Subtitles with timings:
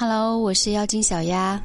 [0.00, 1.62] Hello，我是妖精小丫。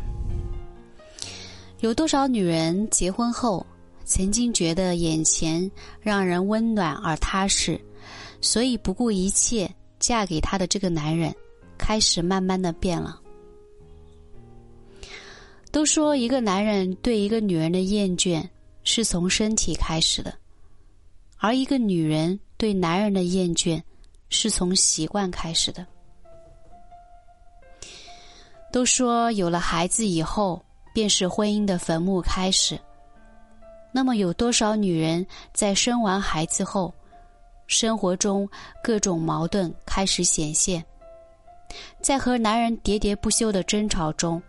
[1.80, 3.66] 有多少女人结婚后，
[4.04, 7.80] 曾经觉得眼前让人温暖而踏实，
[8.42, 11.34] 所以不顾一切嫁给他的这个男人，
[11.78, 13.22] 开始慢慢的变了。
[15.72, 18.46] 都说一个男人对一个女人的厌倦
[18.84, 20.38] 是从身体开始的，
[21.38, 23.82] 而一个女人对男人的厌倦
[24.28, 25.88] 是从习惯开始的。
[28.76, 30.62] 都说有了孩子以后，
[30.94, 32.78] 便是婚姻的坟墓开始。
[33.94, 36.94] 那么有多少女人在生完孩子后，
[37.68, 38.46] 生活中
[38.84, 40.84] 各种矛盾开始显现，
[42.02, 44.44] 在和男人喋喋不休的争吵中，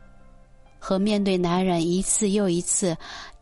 [0.81, 2.97] 和面对男人一次又一次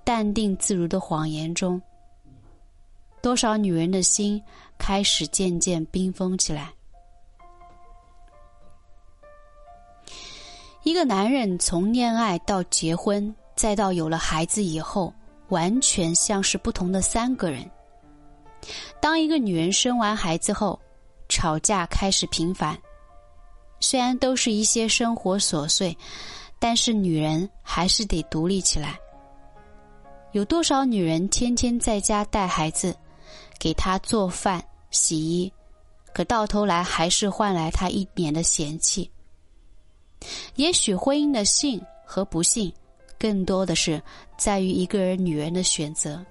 [0.05, 1.81] 淡定自如的谎言中，
[3.23, 4.39] 多少女人的心
[4.77, 6.71] 开始渐渐冰封起来。
[10.85, 15.11] 一个男人从恋爱到结婚，再到有了孩子以后，
[15.49, 17.69] 完全像是不同的三个人。
[19.01, 20.79] 当一个女人生完孩子后，
[21.27, 22.79] 吵架开始频繁。
[23.81, 25.97] 虽然都是一些生活琐碎，
[26.59, 28.99] 但是女人还是得独立起来。
[30.33, 32.95] 有多少女人天天在家带孩子，
[33.59, 35.51] 给他做饭、洗衣，
[36.13, 39.11] 可到头来还是换来他一脸的嫌弃。
[40.57, 42.73] 也许婚姻的幸和不幸，
[43.19, 44.03] 更多的是
[44.37, 46.25] 在于一个人女人的选择。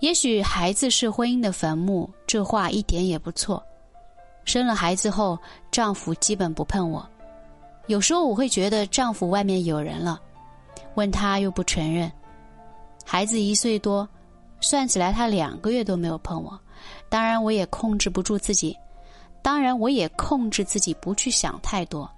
[0.00, 3.62] 也许孩子是婚姻的坟墓，这话一点也不错。
[4.44, 5.38] 生了孩子后，
[5.70, 7.08] 丈夫基本不碰我。
[7.86, 10.20] 有时候我会觉得丈夫外面有人了，
[10.94, 12.10] 问他又不承认。
[13.04, 14.06] 孩子一岁多，
[14.60, 16.58] 算起来他两个月都没有碰我。
[17.08, 18.76] 当然，我也控制不住自己。
[19.44, 22.10] 当然，我也控制自己不去想太多，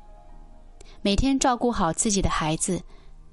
[1.03, 2.81] 每天照顾好自己的孩子，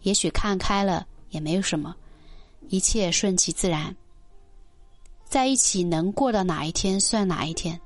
[0.02, 1.96] 也许看开了也没有什么，
[2.70, 3.96] 一切顺其自然。
[5.24, 7.80] 在一起能过到哪一天算哪一天，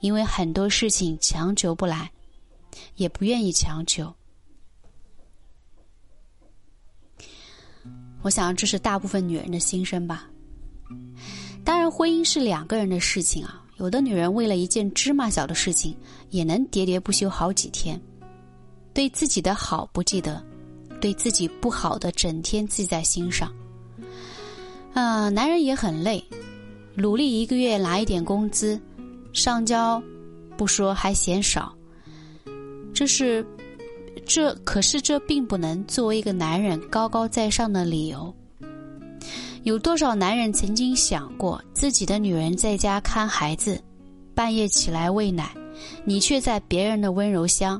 [0.00, 2.10] 因为很多事情强求不来，
[2.96, 4.12] 也不愿意强求。
[8.22, 10.28] 我想这是大部分女人的心声吧。
[11.64, 13.64] 当然，婚姻是两个人的事情啊。
[13.78, 15.96] 有的女人为了一件芝麻小的事情，
[16.30, 18.00] 也能喋喋不休好几天，
[18.92, 20.44] 对自己的好不记得，
[21.00, 23.52] 对自己不好的整天记在心上。
[24.94, 26.22] 啊，男人也很累，
[26.96, 28.80] 努力一个月拿一点工资，
[29.32, 30.02] 上交
[30.56, 31.72] 不说还嫌少，
[32.92, 33.46] 这是，
[34.26, 38.34] 这可是这并不能作为一个男人高高在上的理由。
[39.64, 43.80] 有多少男人曾经想过，自己的女人在家看孩子，
[44.34, 45.50] 半夜起来喂奶，
[46.04, 47.78] 你却在别人的温柔乡；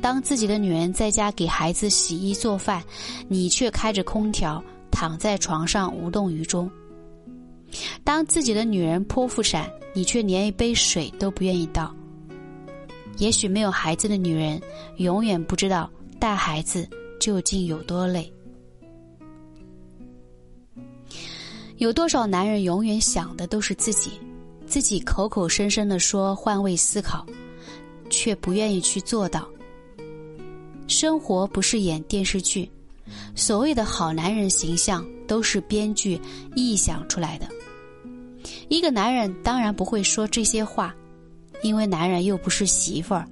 [0.00, 2.82] 当自己的女人在家给孩子洗衣做饭，
[3.28, 6.68] 你却开着空调躺在床上无动于衷；
[8.02, 11.94] 当自己的女人泼妇伞，你却连一杯水都不愿意倒。
[13.18, 14.60] 也许没有孩子的女人，
[14.96, 16.88] 永远不知道带孩子
[17.20, 18.30] 究竟有多累。
[21.78, 24.12] 有多少男人永远想的都是自己，
[24.66, 27.26] 自己口口声声的说换位思考，
[28.08, 29.46] 却不愿意去做到。
[30.88, 32.70] 生活不是演电视剧，
[33.34, 36.18] 所谓的好男人形象都是编剧
[36.54, 37.46] 臆想出来的。
[38.68, 40.94] 一个男人当然不会说这些话，
[41.62, 43.28] 因为男人又不是媳妇儿。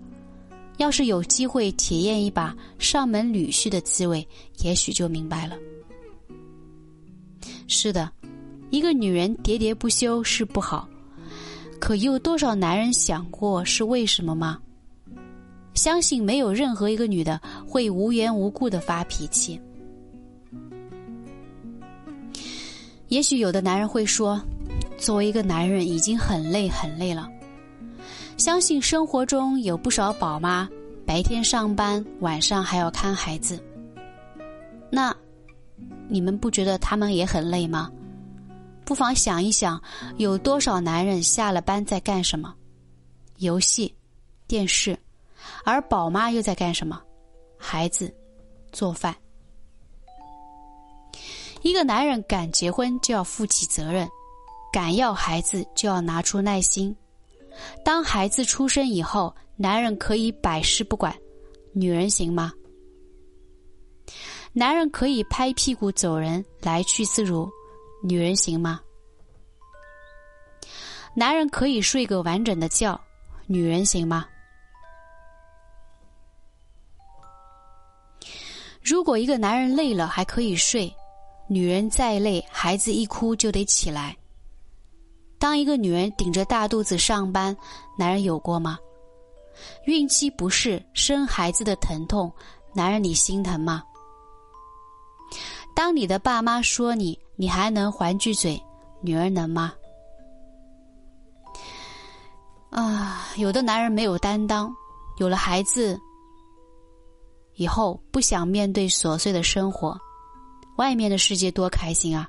[0.76, 4.26] 要是有机会体验一把上门女婿的滋味，
[4.58, 5.56] 也许就明白了。
[7.68, 8.10] 是的。
[8.74, 10.88] 一个女人喋喋不休是不好，
[11.78, 14.58] 可有多少男人想过是为什么吗？
[15.74, 19.60] 相信没有任何一个女的会无缘无故的发脾气。
[23.06, 24.42] 也许有的男人会说，
[24.98, 27.30] 作为一个男人已经很累很累了。
[28.36, 30.68] 相信生活中有不少宝妈，
[31.06, 33.56] 白天上班，晚上还要看孩子。
[34.90, 35.14] 那
[36.08, 37.88] 你们不觉得他们也很累吗？
[38.84, 39.80] 不妨想一想，
[40.18, 42.54] 有多少男人下了班在干什么？
[43.38, 43.92] 游戏、
[44.46, 44.96] 电视，
[45.64, 47.00] 而宝妈又在干什么？
[47.58, 48.14] 孩子、
[48.72, 49.14] 做饭。
[51.62, 54.06] 一个男人敢结婚就要负起责任，
[54.70, 56.94] 敢要孩子就要拿出耐心。
[57.82, 61.16] 当孩子出生以后，男人可以百事不管，
[61.72, 62.52] 女人行吗？
[64.52, 67.50] 男人可以拍屁股走人，来去自如。
[68.06, 68.78] 女人行吗？
[71.14, 73.00] 男人可以睡个完整的觉
[73.46, 74.28] 女人行吗？
[78.82, 80.94] 如果一个男人累了还可以睡
[81.48, 84.14] 女人再累孩子一哭就得起来。
[85.38, 87.56] 当一个女人顶着大肚子上班
[87.96, 88.78] 男人有过吗？
[89.86, 92.30] 孕期不适生孩子的疼痛
[92.74, 93.82] 男人你心疼吗？
[95.74, 98.60] 当你的爸妈说你，你还能还句嘴，
[99.00, 99.74] 女儿能吗？
[102.70, 104.74] 啊，有的男人没有担当，
[105.18, 105.98] 有了孩子
[107.54, 109.98] 以后不想面对琐碎的生活，
[110.76, 112.28] 外面的世界多开心啊！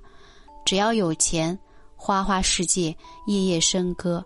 [0.66, 1.58] 只要有钱，
[1.96, 2.96] 花花世界，
[3.28, 4.24] 夜夜笙歌。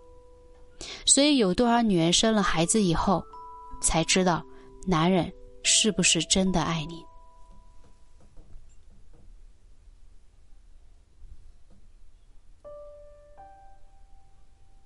[1.04, 3.22] 所以有多少女人生了孩子以后，
[3.82, 4.42] 才知道
[4.86, 5.30] 男人
[5.62, 7.04] 是不是真的爱你？